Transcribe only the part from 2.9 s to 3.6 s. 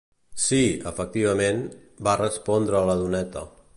doneta.